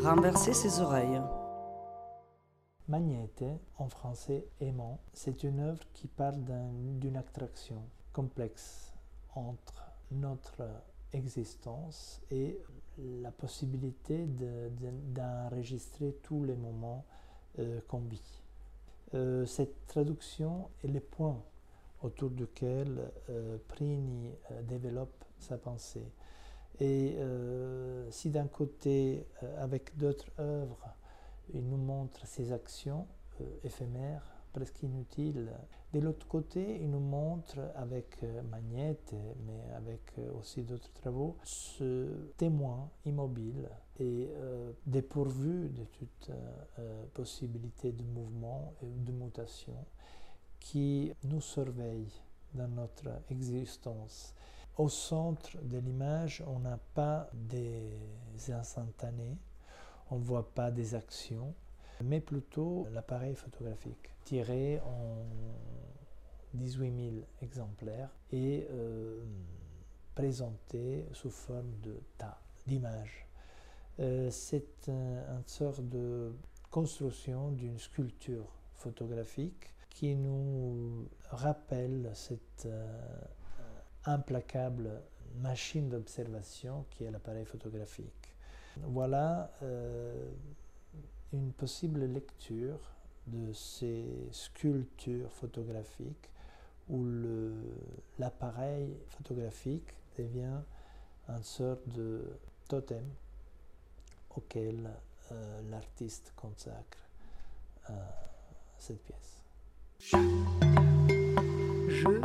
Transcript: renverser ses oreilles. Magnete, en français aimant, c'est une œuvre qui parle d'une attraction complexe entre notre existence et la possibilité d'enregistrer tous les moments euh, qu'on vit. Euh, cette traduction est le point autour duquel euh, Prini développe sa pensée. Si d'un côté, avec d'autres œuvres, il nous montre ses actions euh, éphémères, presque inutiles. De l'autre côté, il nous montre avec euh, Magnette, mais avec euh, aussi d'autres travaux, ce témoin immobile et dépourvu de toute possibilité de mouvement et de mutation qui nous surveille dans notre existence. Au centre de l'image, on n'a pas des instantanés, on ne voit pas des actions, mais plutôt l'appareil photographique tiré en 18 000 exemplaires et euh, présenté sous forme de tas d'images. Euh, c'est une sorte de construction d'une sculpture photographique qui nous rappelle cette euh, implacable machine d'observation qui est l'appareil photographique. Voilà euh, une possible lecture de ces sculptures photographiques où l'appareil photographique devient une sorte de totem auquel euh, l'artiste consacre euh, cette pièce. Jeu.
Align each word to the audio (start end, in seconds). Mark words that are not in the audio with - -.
renverser 0.00 0.54
ses 0.54 0.80
oreilles. 0.80 1.20
Magnete, 2.88 3.44
en 3.78 3.88
français 3.88 4.46
aimant, 4.60 4.98
c'est 5.12 5.44
une 5.44 5.60
œuvre 5.60 5.82
qui 5.92 6.08
parle 6.08 6.40
d'une 6.98 7.16
attraction 7.16 7.82
complexe 8.12 8.92
entre 9.34 9.84
notre 10.10 10.62
existence 11.12 12.20
et 12.30 12.58
la 12.98 13.30
possibilité 13.30 14.26
d'enregistrer 15.14 16.16
tous 16.22 16.44
les 16.44 16.56
moments 16.56 17.04
euh, 17.58 17.80
qu'on 17.88 18.00
vit. 18.00 18.42
Euh, 19.14 19.44
cette 19.44 19.86
traduction 19.86 20.70
est 20.82 20.88
le 20.88 21.00
point 21.00 21.42
autour 22.02 22.30
duquel 22.30 23.10
euh, 23.28 23.58
Prini 23.68 24.30
développe 24.62 25.24
sa 25.38 25.58
pensée. 25.58 26.06
Si 28.10 28.30
d'un 28.30 28.46
côté, 28.46 29.26
avec 29.58 29.96
d'autres 29.96 30.30
œuvres, 30.38 30.94
il 31.54 31.68
nous 31.68 31.76
montre 31.76 32.26
ses 32.26 32.52
actions 32.52 33.06
euh, 33.40 33.44
éphémères, 33.64 34.22
presque 34.52 34.82
inutiles. 34.82 35.50
De 35.92 36.00
l'autre 36.00 36.26
côté, 36.26 36.80
il 36.80 36.90
nous 36.90 37.00
montre 37.00 37.58
avec 37.74 38.22
euh, 38.22 38.42
Magnette, 38.42 39.14
mais 39.46 39.72
avec 39.76 40.00
euh, 40.18 40.32
aussi 40.38 40.62
d'autres 40.62 40.92
travaux, 40.92 41.36
ce 41.42 42.32
témoin 42.36 42.90
immobile 43.04 43.68
et 43.98 44.30
dépourvu 44.86 45.68
de 45.68 45.84
toute 45.84 46.30
possibilité 47.12 47.92
de 47.92 48.02
mouvement 48.02 48.72
et 48.80 48.86
de 48.86 49.12
mutation 49.12 49.76
qui 50.58 51.12
nous 51.24 51.42
surveille 51.42 52.10
dans 52.54 52.68
notre 52.68 53.10
existence. 53.28 54.34
Au 54.80 54.88
centre 54.88 55.58
de 55.62 55.76
l'image, 55.76 56.42
on 56.46 56.60
n'a 56.60 56.78
pas 56.94 57.28
des 57.34 57.92
instantanés, 58.48 59.36
on 60.10 60.16
ne 60.16 60.24
voit 60.24 60.54
pas 60.54 60.70
des 60.70 60.94
actions, 60.94 61.52
mais 62.02 62.18
plutôt 62.18 62.86
l'appareil 62.90 63.34
photographique 63.34 64.08
tiré 64.24 64.80
en 64.80 65.26
18 66.54 67.10
000 67.12 67.26
exemplaires 67.42 68.08
et 68.32 68.66
euh, 68.70 69.22
présenté 70.14 71.04
sous 71.12 71.28
forme 71.28 71.78
de 71.82 72.00
tas 72.16 72.40
d'images. 72.66 73.26
Euh, 73.98 74.30
c'est 74.30 74.88
une 74.88 75.42
sorte 75.44 75.86
de 75.90 76.32
construction 76.70 77.50
d'une 77.50 77.78
sculpture 77.78 78.50
photographique 78.76 79.74
qui 79.90 80.16
nous 80.16 81.06
rappelle 81.32 82.10
cette 82.14 82.64
euh, 82.64 83.20
implacable 84.06 84.90
machine 85.40 85.88
d'observation 85.88 86.84
qui 86.90 87.04
est 87.04 87.10
l'appareil 87.10 87.44
photographique. 87.44 88.34
Voilà 88.76 89.50
euh, 89.62 90.30
une 91.32 91.52
possible 91.52 92.04
lecture 92.04 92.78
de 93.26 93.52
ces 93.52 94.04
sculptures 94.32 95.30
photographiques 95.32 96.30
où 96.88 97.06
l'appareil 98.18 98.96
photographique 99.06 99.94
devient 100.18 100.60
une 101.28 101.42
sorte 101.42 101.88
de 101.88 102.24
totem 102.68 103.04
auquel 104.34 104.90
euh, 105.30 105.60
l'artiste 105.70 106.32
consacre 106.34 106.98
euh, 107.90 107.92
cette 108.76 109.02
pièce. 109.02 109.44
Jeu. 111.88 112.20